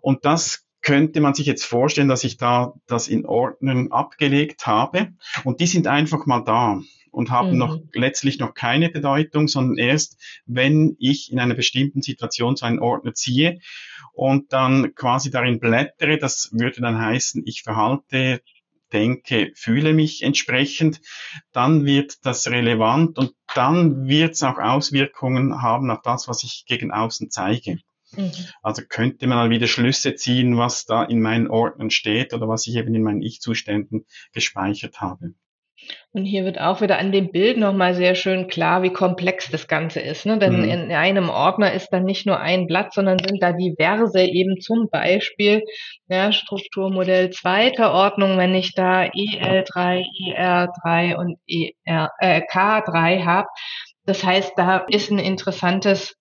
Und 0.00 0.24
das 0.24 0.66
könnte 0.80 1.20
man 1.20 1.34
sich 1.34 1.46
jetzt 1.46 1.64
vorstellen, 1.64 2.08
dass 2.08 2.24
ich 2.24 2.36
da 2.36 2.72
das 2.86 3.08
in 3.08 3.26
Ordnern 3.26 3.92
abgelegt 3.92 4.66
habe. 4.66 5.12
Und 5.44 5.60
die 5.60 5.66
sind 5.66 5.86
einfach 5.86 6.26
mal 6.26 6.40
da 6.40 6.80
und 7.10 7.30
haben 7.30 7.52
mhm. 7.52 7.58
noch 7.58 7.78
letztlich 7.92 8.38
noch 8.38 8.54
keine 8.54 8.90
Bedeutung, 8.90 9.48
sondern 9.48 9.76
erst, 9.76 10.20
wenn 10.46 10.96
ich 10.98 11.32
in 11.32 11.38
einer 11.40 11.54
bestimmten 11.54 12.02
Situation 12.02 12.56
so 12.56 12.66
einen 12.66 12.78
Ordner 12.78 13.14
ziehe 13.14 13.60
und 14.12 14.52
dann 14.52 14.94
quasi 14.94 15.30
darin 15.30 15.60
blättere, 15.60 16.18
das 16.18 16.50
würde 16.52 16.80
dann 16.80 16.98
heißen, 16.98 17.42
ich 17.46 17.62
verhalte 17.62 18.40
denke, 18.92 19.52
fühle 19.54 19.92
mich 19.92 20.22
entsprechend, 20.22 21.00
dann 21.52 21.84
wird 21.84 22.24
das 22.24 22.48
relevant 22.48 23.18
und 23.18 23.34
dann 23.54 24.06
wird 24.06 24.34
es 24.34 24.42
auch 24.42 24.58
Auswirkungen 24.58 25.62
haben 25.62 25.90
auf 25.90 26.02
das, 26.02 26.28
was 26.28 26.44
ich 26.44 26.64
gegen 26.66 26.90
außen 26.90 27.30
zeige. 27.30 27.78
Mhm. 28.12 28.32
Also 28.62 28.82
könnte 28.88 29.26
man 29.26 29.38
dann 29.38 29.50
wieder 29.50 29.66
Schlüsse 29.66 30.14
ziehen, 30.14 30.56
was 30.56 30.86
da 30.86 31.04
in 31.04 31.20
meinen 31.20 31.48
Ordnern 31.48 31.90
steht 31.90 32.32
oder 32.32 32.48
was 32.48 32.66
ich 32.66 32.76
eben 32.76 32.94
in 32.94 33.02
meinen 33.02 33.22
Ich-Zuständen 33.22 34.06
gespeichert 34.32 35.00
habe. 35.00 35.34
Und 36.12 36.24
hier 36.24 36.44
wird 36.44 36.60
auch 36.60 36.80
wieder 36.80 36.98
an 36.98 37.12
dem 37.12 37.30
Bild 37.30 37.58
nochmal 37.58 37.94
sehr 37.94 38.14
schön 38.14 38.48
klar, 38.48 38.82
wie 38.82 38.92
komplex 38.92 39.50
das 39.50 39.68
Ganze 39.68 40.00
ist. 40.00 40.26
Ne? 40.26 40.38
Denn 40.38 40.62
mhm. 40.62 40.68
in 40.68 40.92
einem 40.92 41.28
Ordner 41.28 41.72
ist 41.72 41.90
dann 41.90 42.04
nicht 42.04 42.26
nur 42.26 42.40
ein 42.40 42.66
Blatt, 42.66 42.92
sondern 42.94 43.18
sind 43.18 43.42
da 43.42 43.52
diverse, 43.52 44.22
eben 44.22 44.60
zum 44.60 44.88
Beispiel 44.90 45.62
ja, 46.08 46.32
Strukturmodell 46.32 47.30
zweiter 47.30 47.92
Ordnung, 47.92 48.38
wenn 48.38 48.54
ich 48.54 48.72
da 48.74 49.02
EL3, 49.02 50.04
ER3 50.34 51.16
und 51.16 51.36
ER, 51.46 52.10
äh, 52.20 52.40
K3 52.50 53.24
habe. 53.24 53.48
Das 54.04 54.24
heißt, 54.24 54.52
da 54.56 54.78
ist 54.88 55.10
ein 55.10 55.18
interessantes 55.18 56.14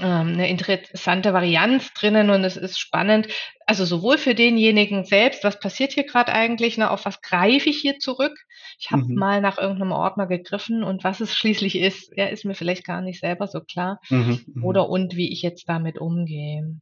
eine 0.00 0.48
interessante 0.48 1.32
Varianz 1.32 1.92
drinnen 1.94 2.30
und 2.30 2.44
es 2.44 2.56
ist 2.56 2.78
spannend, 2.78 3.28
also 3.66 3.84
sowohl 3.84 4.18
für 4.18 4.34
denjenigen 4.34 5.04
selbst, 5.04 5.44
was 5.44 5.58
passiert 5.58 5.92
hier 5.92 6.04
gerade 6.04 6.32
eigentlich, 6.32 6.78
ne, 6.78 6.90
auf 6.90 7.04
was 7.04 7.20
greife 7.20 7.68
ich 7.68 7.78
hier 7.78 7.98
zurück? 7.98 8.36
Ich 8.78 8.90
habe 8.90 9.04
mhm. 9.04 9.14
mal 9.14 9.40
nach 9.40 9.58
irgendeinem 9.58 9.92
Ordner 9.92 10.26
gegriffen 10.26 10.82
und 10.82 11.04
was 11.04 11.20
es 11.20 11.34
schließlich 11.36 11.76
ist, 11.76 12.12
ja, 12.16 12.26
ist 12.26 12.44
mir 12.44 12.54
vielleicht 12.54 12.84
gar 12.84 13.00
nicht 13.00 13.20
selber 13.20 13.46
so 13.46 13.60
klar. 13.60 14.00
Mhm, 14.10 14.40
mhm. 14.46 14.64
Oder 14.64 14.88
und 14.88 15.16
wie 15.16 15.32
ich 15.32 15.42
jetzt 15.42 15.68
damit 15.68 15.98
umgehe. 15.98 16.80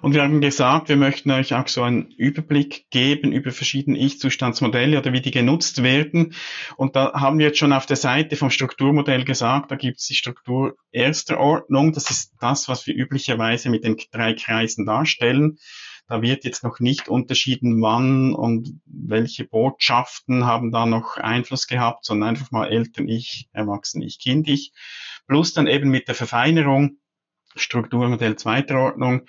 Und 0.00 0.14
wir 0.14 0.22
haben 0.22 0.40
gesagt, 0.40 0.88
wir 0.88 0.96
möchten 0.96 1.30
euch 1.30 1.54
auch 1.54 1.68
so 1.68 1.82
einen 1.82 2.10
Überblick 2.10 2.90
geben 2.90 3.32
über 3.32 3.52
verschiedene 3.52 3.98
Ich-Zustandsmodelle 3.98 4.98
oder 4.98 5.12
wie 5.12 5.20
die 5.20 5.30
genutzt 5.30 5.82
werden. 5.82 6.34
Und 6.76 6.96
da 6.96 7.12
haben 7.12 7.38
wir 7.38 7.46
jetzt 7.46 7.58
schon 7.58 7.72
auf 7.72 7.86
der 7.86 7.96
Seite 7.96 8.36
vom 8.36 8.50
Strukturmodell 8.50 9.24
gesagt, 9.24 9.70
da 9.70 9.76
gibt 9.76 10.00
es 10.00 10.06
die 10.06 10.14
Struktur 10.14 10.76
erster 10.90 11.38
Ordnung. 11.38 11.92
Das 11.92 12.10
ist 12.10 12.32
das, 12.40 12.68
was 12.68 12.86
wir 12.86 12.94
üblicherweise 12.94 13.70
mit 13.70 13.84
den 13.84 13.96
drei 14.10 14.34
Kreisen 14.34 14.84
darstellen. 14.84 15.58
Da 16.08 16.20
wird 16.20 16.44
jetzt 16.44 16.64
noch 16.64 16.80
nicht 16.80 17.08
unterschieden, 17.08 17.80
wann 17.80 18.34
und 18.34 18.80
welche 18.84 19.44
Botschaften 19.44 20.44
haben 20.44 20.72
da 20.72 20.84
noch 20.86 21.16
Einfluss 21.16 21.68
gehabt, 21.68 22.04
sondern 22.04 22.30
einfach 22.30 22.50
mal 22.50 22.66
Eltern-Ich, 22.66 23.48
Erwachsen-Ich, 23.52 24.18
Kind-Ich. 24.18 24.72
Plus 25.28 25.54
dann 25.54 25.68
eben 25.68 25.88
mit 25.88 26.08
der 26.08 26.16
Verfeinerung 26.16 26.98
Strukturmodell 27.56 28.36
zweiter 28.36 28.78
Ordnung, 28.78 29.22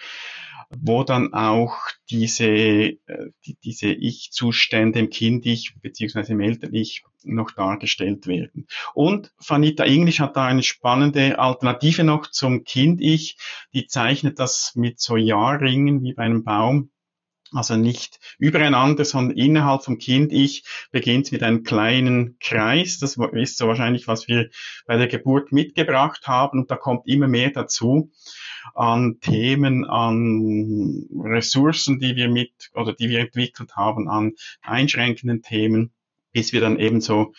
wo 0.77 1.03
dann 1.03 1.34
auch 1.34 1.77
diese, 2.10 2.46
äh, 2.46 2.98
die, 3.46 3.58
diese 3.63 3.92
Ich-Zustände 3.92 5.00
im 5.00 5.10
Kind-Ich 5.10 5.75
beziehungsweise 5.82 6.34
im 6.34 6.42
Eltern-Ich 6.42 7.03
noch 7.24 7.51
dargestellt 7.51 8.27
werden. 8.27 8.68
Und 8.94 9.32
Vanita 9.46 9.86
English 9.86 10.20
hat 10.20 10.36
da 10.36 10.46
eine 10.46 10.63
spannende 10.63 11.39
Alternative 11.39 12.03
noch 12.03 12.30
zum 12.30 12.63
Kind-Ich. 12.63 13.38
Die 13.74 13.88
zeichnet 13.88 14.39
das 14.39 14.74
mit 14.75 15.00
so 15.00 15.15
Jahrringen 15.15 16.03
wie 16.03 16.13
bei 16.13 16.24
einem 16.24 16.44
Baum 16.44 16.89
also 17.53 17.75
nicht 17.75 18.19
übereinander, 18.38 19.05
sondern 19.05 19.38
innerhalb 19.38 19.83
vom 19.83 19.98
Kind-Ich 19.98 20.63
beginnt 20.91 21.31
mit 21.31 21.43
einem 21.43 21.63
kleinen 21.63 22.38
Kreis. 22.39 23.00
Das 23.00 23.17
ist 23.33 23.57
so 23.57 23.67
wahrscheinlich, 23.67 24.07
was 24.07 24.27
wir 24.27 24.50
bei 24.86 24.98
der 24.98 25.07
Geburt 25.07 25.51
mitgebracht 25.51 26.27
haben. 26.27 26.60
Und 26.60 26.72
da 26.72 26.75
kommt 26.75 27.07
immer 27.07 27.27
mehr 27.27 27.51
dazu 27.51 28.12
an 28.74 29.19
Themen, 29.19 29.86
an 29.86 31.05
Ressourcen, 31.13 32.00
die 32.00 32.15
wir 32.15 32.29
mit 32.29 32.72
oder 32.74 32.93
die 32.93 33.10
wir 33.10 33.19
entwickelt 33.19 33.75
haben, 33.75 34.07
an 34.10 34.33
einschränkenden 34.62 35.41
Themen, 35.41 35.91
bis 36.31 36.53
wir 36.53 36.62
dann 36.62 36.79
ebenso 36.79 37.33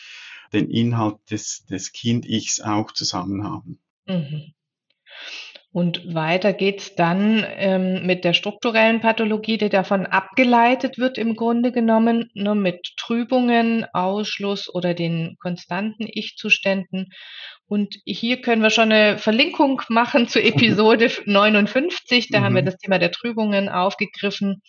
den 0.53 0.71
Inhalt 0.71 1.17
des, 1.31 1.65
des 1.67 1.93
Kind-Ichs 1.93 2.61
auch 2.61 2.93
zusammen 2.93 3.45
haben. 3.45 3.81
Mhm. 4.07 4.55
Und 5.75 6.15
weiter 6.15 6.53
geht's 6.53 6.95
dann 6.95 7.45
ähm, 7.57 8.07
mit 8.07 8.23
der 8.23 8.33
strukturellen 8.33 9.01
Pathologie, 9.01 9.59
die 9.59 9.71
davon 9.71 10.07
abgeleitet 10.07 10.99
wird 10.99 11.19
im 11.19 11.35
Grunde 11.35 11.73
genommen, 11.73 12.31
ne, 12.33 12.55
mit 12.55 12.93
Trübungen, 12.97 13.85
Ausschluss 13.93 14.73
oder 14.73 14.95
den 14.95 15.35
konstanten 15.41 16.07
Ich-Zuständen. 16.07 17.09
Und 17.67 17.97
hier 18.07 18.41
können 18.41 18.63
wir 18.63 18.71
schon 18.71 18.93
eine 18.93 19.19
Verlinkung 19.19 19.83
machen 19.89 20.29
zu 20.29 20.41
Episode 20.45 21.11
59. 21.25 22.29
Da 22.29 22.39
mhm. 22.39 22.45
haben 22.45 22.55
wir 22.55 22.63
mhm. 22.63 22.67
das 22.67 22.79
Thema 22.79 23.01
der 23.01 23.11
Trübungen 23.11 23.69
aufgegriffen. 23.69 24.63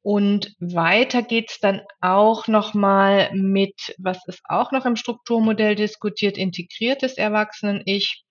Und 0.00 0.54
weiter 0.58 1.22
geht's 1.22 1.60
dann 1.60 1.82
auch 2.00 2.48
nochmal 2.48 3.28
mit, 3.34 3.94
was 3.98 4.26
ist 4.26 4.40
auch 4.48 4.72
noch 4.72 4.86
im 4.86 4.96
Strukturmodell 4.96 5.74
diskutiert, 5.74 6.38
integriertes 6.38 7.18
Erwachsenen-Ich 7.18 8.23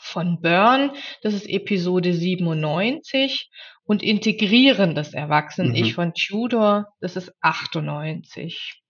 von 0.00 0.40
Burn, 0.40 0.92
das 1.22 1.34
ist 1.34 1.48
Episode 1.48 2.12
97 2.12 3.50
und 3.84 4.02
Integrieren 4.02 4.94
des 4.94 5.14
Erwachsenen-Ich 5.14 5.90
mhm. 5.90 5.94
von 5.94 6.14
Tudor, 6.14 6.86
das 7.00 7.16
ist 7.16 7.32
98. 7.40 8.80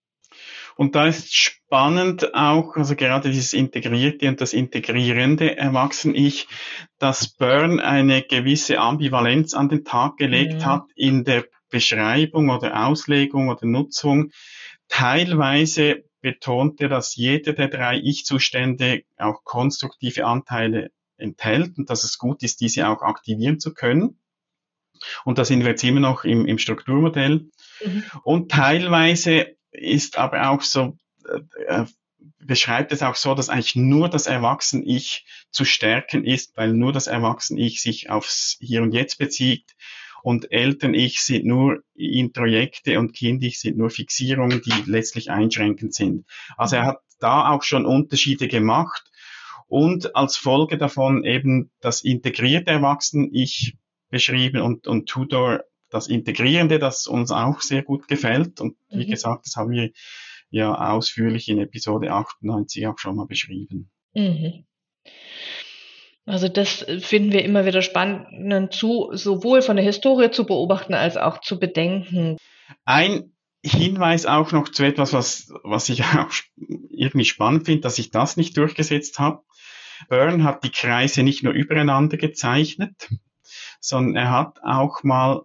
Und 0.76 0.96
da 0.96 1.06
ist 1.06 1.34
spannend 1.34 2.34
auch, 2.34 2.76
also 2.76 2.96
gerade 2.96 3.30
dieses 3.30 3.52
Integrierte 3.52 4.28
und 4.28 4.40
das 4.40 4.52
integrierende 4.52 5.56
Erwachsen-Ich, 5.56 6.48
dass 6.98 7.28
Byrne 7.36 7.84
eine 7.84 8.22
gewisse 8.22 8.78
Ambivalenz 8.78 9.54
an 9.54 9.68
den 9.68 9.84
Tag 9.84 10.16
gelegt 10.16 10.60
mhm. 10.60 10.66
hat 10.66 10.84
in 10.96 11.24
der 11.24 11.44
Beschreibung 11.70 12.50
oder 12.50 12.86
Auslegung 12.86 13.48
oder 13.48 13.66
Nutzung. 13.66 14.30
Teilweise 14.88 16.04
betont 16.24 16.80
er, 16.80 16.88
dass 16.88 17.14
jeder 17.16 17.52
der 17.52 17.68
drei 17.68 17.98
Ich-Zustände 17.98 19.04
auch 19.18 19.44
konstruktive 19.44 20.24
Anteile 20.24 20.90
enthält 21.18 21.76
und 21.76 21.90
dass 21.90 22.02
es 22.02 22.16
gut 22.16 22.42
ist, 22.42 22.62
diese 22.62 22.88
auch 22.88 23.02
aktivieren 23.02 23.60
zu 23.60 23.74
können. 23.74 24.18
Und 25.26 25.36
da 25.36 25.44
sind 25.44 25.60
wir 25.60 25.72
jetzt 25.72 25.84
immer 25.84 26.00
noch 26.00 26.24
im, 26.24 26.46
im 26.46 26.56
Strukturmodell. 26.56 27.50
Mhm. 27.84 28.04
Und 28.22 28.50
teilweise 28.50 29.54
ist 29.70 30.16
aber 30.16 30.48
auch 30.48 30.62
so, 30.62 30.96
äh, 31.28 31.82
äh, 31.82 31.84
beschreibt 32.38 32.92
es 32.92 33.02
auch 33.02 33.16
so, 33.16 33.34
dass 33.34 33.50
eigentlich 33.50 33.76
nur 33.76 34.08
das 34.08 34.26
Erwachsen-Ich 34.26 35.26
zu 35.50 35.66
stärken 35.66 36.24
ist, 36.24 36.56
weil 36.56 36.72
nur 36.72 36.94
das 36.94 37.06
Erwachsen-Ich 37.06 37.82
sich 37.82 38.08
aufs 38.08 38.56
Hier 38.60 38.80
und 38.80 38.94
Jetzt 38.94 39.18
bezieht 39.18 39.74
und 40.24 40.50
Eltern-Ich 40.50 41.20
sind 41.20 41.44
nur 41.44 41.84
Introjekte 41.94 42.98
und 42.98 43.12
Kind-Ich 43.12 43.60
sind 43.60 43.76
nur 43.76 43.90
Fixierungen, 43.90 44.62
die 44.64 44.90
letztlich 44.90 45.30
einschränkend 45.30 45.92
sind. 45.92 46.24
Also 46.56 46.76
er 46.76 46.86
hat 46.86 47.00
da 47.20 47.50
auch 47.50 47.62
schon 47.62 47.84
Unterschiede 47.84 48.48
gemacht 48.48 49.04
und 49.66 50.16
als 50.16 50.38
Folge 50.38 50.78
davon 50.78 51.24
eben 51.24 51.70
das 51.80 52.00
integrierte 52.00 52.70
Erwachsen-Ich 52.70 53.76
beschrieben 54.08 54.62
und, 54.62 54.86
und 54.86 55.10
Tudor 55.10 55.64
das 55.90 56.08
Integrierende, 56.08 56.78
das 56.78 57.06
uns 57.06 57.30
auch 57.30 57.60
sehr 57.60 57.82
gut 57.82 58.08
gefällt. 58.08 58.62
Und 58.62 58.78
wie 58.88 59.04
mhm. 59.04 59.10
gesagt, 59.10 59.44
das 59.44 59.56
haben 59.56 59.72
wir 59.72 59.90
ja 60.48 60.74
ausführlich 60.74 61.50
in 61.50 61.58
Episode 61.58 62.12
98 62.12 62.86
auch 62.86 62.98
schon 62.98 63.16
mal 63.16 63.26
beschrieben. 63.26 63.90
Mhm. 64.14 64.64
Also 66.26 66.48
das 66.48 66.86
finden 67.00 67.32
wir 67.32 67.44
immer 67.44 67.66
wieder 67.66 67.82
spannend 67.82 68.72
zu, 68.72 69.10
sowohl 69.12 69.60
von 69.60 69.76
der 69.76 69.84
Historie 69.84 70.30
zu 70.30 70.46
beobachten 70.46 70.94
als 70.94 71.16
auch 71.16 71.40
zu 71.40 71.58
bedenken. 71.58 72.38
Ein 72.84 73.34
Hinweis 73.62 74.26
auch 74.26 74.52
noch 74.52 74.68
zu 74.68 74.84
etwas, 74.84 75.12
was, 75.12 75.52
was 75.62 75.88
ich 75.88 76.02
auch 76.04 76.30
irgendwie 76.90 77.24
spannend 77.24 77.66
finde, 77.66 77.82
dass 77.82 77.98
ich 77.98 78.10
das 78.10 78.36
nicht 78.36 78.56
durchgesetzt 78.56 79.18
habe. 79.18 79.42
Byrne 80.08 80.44
hat 80.44 80.64
die 80.64 80.70
Kreise 80.70 81.22
nicht 81.22 81.42
nur 81.42 81.52
übereinander 81.52 82.16
gezeichnet, 82.16 83.10
sondern 83.80 84.16
er 84.16 84.30
hat 84.30 84.58
auch 84.62 85.02
mal 85.02 85.42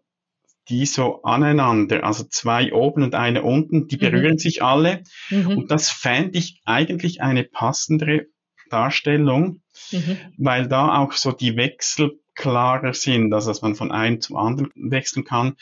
die 0.69 0.85
so 0.85 1.23
aneinander, 1.23 2.03
also 2.03 2.23
zwei 2.25 2.71
oben 2.73 3.03
und 3.03 3.15
eine 3.15 3.41
unten, 3.41 3.87
die 3.87 3.95
mhm. 3.95 4.01
berühren 4.01 4.33
mhm. 4.33 4.39
sich 4.39 4.63
alle. 4.63 5.03
Mhm. 5.29 5.57
Und 5.57 5.71
das 5.71 5.89
fände 5.89 6.37
ich 6.37 6.61
eigentlich 6.65 7.21
eine 7.21 7.43
passendere 7.43 8.27
Darstellung, 8.69 9.61
mhm. 9.91 10.17
weil 10.37 10.67
da 10.67 10.99
auch 10.99 11.13
so 11.13 11.31
die 11.31 11.55
Wechsel 11.55 12.19
klarer 12.35 12.93
sind, 12.93 13.33
also 13.33 13.49
dass 13.49 13.61
man 13.61 13.75
von 13.75 13.91
einem 13.91 14.21
zum 14.21 14.37
anderen 14.37 14.71
wechseln 14.75 15.25
kann 15.25 15.55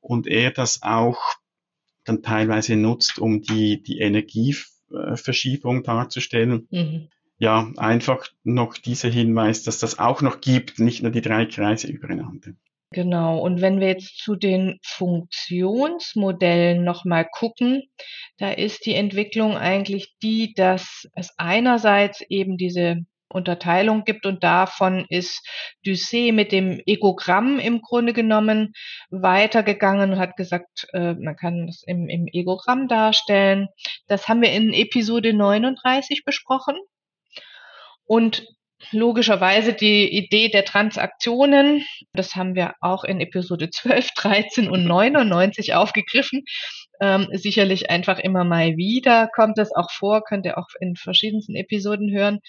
und 0.00 0.26
er 0.26 0.50
das 0.50 0.82
auch 0.82 1.18
dann 2.04 2.22
teilweise 2.22 2.76
nutzt, 2.76 3.18
um 3.18 3.42
die, 3.42 3.82
die 3.82 3.98
Energie 3.98 4.54
Kursverschiebung 4.90 5.82
darzustellen. 5.82 6.68
Mhm. 6.70 7.08
Ja, 7.38 7.72
einfach 7.76 8.26
noch 8.44 8.76
dieser 8.76 9.08
Hinweis, 9.08 9.62
dass 9.62 9.78
das 9.78 9.98
auch 9.98 10.20
noch 10.20 10.40
gibt, 10.40 10.78
nicht 10.78 11.02
nur 11.02 11.10
die 11.10 11.22
drei 11.22 11.46
Kreise 11.46 11.86
übereinander. 11.88 12.52
Genau. 12.92 13.38
Und 13.38 13.60
wenn 13.60 13.78
wir 13.78 13.88
jetzt 13.88 14.18
zu 14.18 14.34
den 14.34 14.80
Funktionsmodellen 14.82 16.82
nochmal 16.82 17.26
gucken, 17.30 17.84
da 18.38 18.50
ist 18.50 18.84
die 18.84 18.94
Entwicklung 18.94 19.56
eigentlich 19.56 20.16
die, 20.22 20.54
dass 20.54 21.06
es 21.14 21.32
einerseits 21.38 22.20
eben 22.28 22.56
diese 22.56 22.96
Unterteilung 23.32 24.02
gibt 24.02 24.26
und 24.26 24.42
davon 24.42 25.06
ist 25.08 25.46
Ducé 25.86 26.32
mit 26.32 26.50
dem 26.50 26.80
Egogramm 26.84 27.60
im 27.60 27.80
Grunde 27.80 28.12
genommen 28.12 28.72
weitergegangen 29.10 30.12
und 30.12 30.18
hat 30.18 30.36
gesagt, 30.36 30.88
äh, 30.92 31.14
man 31.14 31.36
kann 31.36 31.68
das 31.68 31.84
im, 31.86 32.08
im 32.08 32.26
Egogramm 32.26 32.88
darstellen. 32.88 33.68
Das 34.08 34.26
haben 34.26 34.42
wir 34.42 34.52
in 34.52 34.72
Episode 34.72 35.32
39 35.32 36.24
besprochen. 36.24 36.76
Und 38.04 38.44
logischerweise 38.92 39.72
die 39.72 40.08
Idee 40.08 40.48
der 40.48 40.64
Transaktionen, 40.64 41.84
das 42.12 42.34
haben 42.34 42.54
wir 42.54 42.74
auch 42.80 43.04
in 43.04 43.20
Episode 43.20 43.70
12, 43.70 44.10
13 44.16 44.68
und 44.68 44.84
99 44.84 45.74
aufgegriffen. 45.74 46.44
Ähm, 47.00 47.28
sicherlich 47.32 47.90
einfach 47.90 48.18
immer 48.18 48.44
mal 48.44 48.76
wieder 48.76 49.28
kommt 49.34 49.58
es 49.58 49.74
auch 49.74 49.90
vor, 49.90 50.22
könnt 50.22 50.46
ihr 50.46 50.58
auch 50.58 50.68
in 50.80 50.96
verschiedensten 50.96 51.54
Episoden 51.54 52.10
hören. 52.10 52.40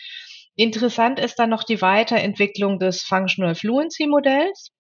Interessant 0.56 1.20
ist 1.20 1.36
dann 1.40 1.50
noch 1.50 1.64
die 1.64 1.82
Weiterentwicklung 1.82 2.78
des 2.80 3.04
Functional 3.04 3.56
Fluency 3.56 4.08
Modells. 4.08 4.72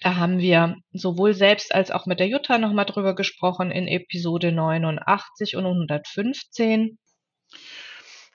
Da 0.00 0.16
haben 0.16 0.38
wir 0.38 0.76
sowohl 0.92 1.34
selbst 1.34 1.74
als 1.74 1.90
auch 1.90 2.06
mit 2.06 2.20
der 2.20 2.28
Jutta 2.28 2.56
nochmal 2.56 2.86
drüber 2.86 3.14
gesprochen 3.14 3.70
in 3.70 3.88
Episode 3.88 4.52
89 4.52 5.56
und 5.56 5.66
115. 5.66 6.98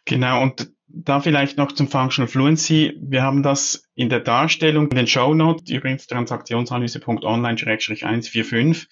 Genau, 0.07 0.41
und 0.41 0.73
da 0.87 1.19
vielleicht 1.19 1.57
noch 1.57 1.73
zum 1.73 1.89
Functional 1.89 2.29
Fluency. 2.29 2.97
Wir 3.01 3.23
haben 3.23 3.43
das 3.43 3.83
in 3.93 4.07
der 4.07 4.21
Darstellung 4.21 4.89
in 4.89 4.95
den 4.95 5.07
Show 5.07 5.33
Notes, 5.33 5.69
übrigens 5.69 6.07
transaktionsanalyse.online-145. 6.07 8.87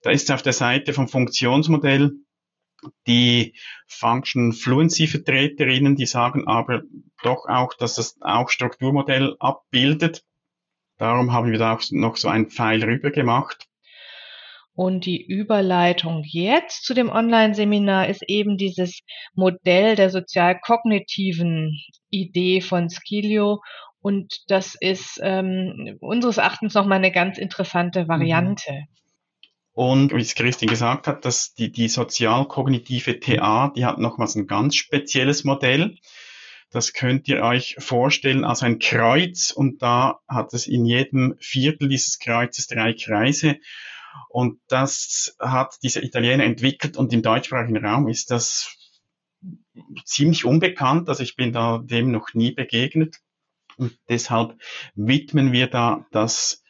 Da 0.00 0.10
ist 0.10 0.32
auf 0.32 0.40
der 0.40 0.54
Seite 0.54 0.94
vom 0.94 1.06
Funktionsmodell 1.06 2.12
die 3.06 3.54
Function 3.86 4.54
Fluency 4.54 5.06
Vertreterinnen, 5.06 5.96
die 5.96 6.06
sagen 6.06 6.46
aber 6.46 6.80
doch 7.22 7.44
auch, 7.46 7.74
dass 7.74 7.98
es 7.98 8.16
auch 8.22 8.48
Strukturmodell 8.48 9.36
abbildet. 9.40 10.24
Darum 10.96 11.32
haben 11.32 11.50
wir 11.50 11.58
da 11.58 11.74
auch 11.74 11.82
noch 11.90 12.16
so 12.16 12.28
einen 12.28 12.48
Pfeil 12.48 12.82
rüber 12.82 13.10
gemacht. 13.10 13.63
Und 14.74 15.06
die 15.06 15.24
Überleitung 15.24 16.24
jetzt 16.26 16.84
zu 16.84 16.94
dem 16.94 17.08
Online-Seminar 17.08 18.08
ist 18.08 18.24
eben 18.26 18.56
dieses 18.56 19.00
Modell 19.34 19.94
der 19.94 20.10
sozial-kognitiven 20.10 21.80
Idee 22.10 22.60
von 22.60 22.90
Skilio. 22.90 23.62
Und 24.00 24.42
das 24.48 24.74
ist 24.74 25.20
ähm, 25.22 25.96
unseres 26.00 26.38
Erachtens 26.38 26.74
nochmal 26.74 26.98
eine 26.98 27.12
ganz 27.12 27.38
interessante 27.38 28.08
Variante. 28.08 28.72
Mhm. 28.72 28.94
Und 29.74 30.12
wie 30.14 30.20
es 30.20 30.36
Christine 30.36 30.70
gesagt 30.70 31.08
hat, 31.08 31.24
dass 31.24 31.54
die, 31.54 31.72
die 31.72 31.88
sozial-kognitive 31.88 33.18
TA, 33.18 33.72
die 33.76 33.84
hat 33.84 33.98
nochmals 33.98 34.36
ein 34.36 34.46
ganz 34.46 34.76
spezielles 34.76 35.42
Modell. 35.42 35.96
Das 36.70 36.92
könnt 36.92 37.28
ihr 37.28 37.42
euch 37.42 37.76
vorstellen 37.78 38.44
als 38.44 38.62
ein 38.62 38.78
Kreuz 38.78 39.50
und 39.50 39.82
da 39.82 40.20
hat 40.28 40.54
es 40.54 40.66
in 40.66 40.84
jedem 40.84 41.36
Viertel 41.38 41.88
dieses 41.88 42.18
Kreuzes 42.18 42.68
drei 42.68 42.94
Kreise. 42.94 43.56
Und 44.28 44.60
das 44.68 45.36
hat 45.38 45.76
dieser 45.82 46.02
Italiener 46.02 46.44
entwickelt 46.44 46.96
und 46.96 47.12
im 47.12 47.22
deutschsprachigen 47.22 47.84
Raum 47.84 48.08
ist 48.08 48.30
das 48.30 48.76
ziemlich 50.04 50.44
unbekannt. 50.44 51.08
Also 51.08 51.22
ich 51.22 51.36
bin 51.36 51.52
da 51.52 51.78
dem 51.78 52.10
noch 52.10 52.34
nie 52.34 52.52
begegnet. 52.52 53.20
Und 53.76 53.98
deshalb 54.08 54.56
widmen 54.94 55.52
wir 55.52 55.66
da 55.66 56.06
das 56.12 56.64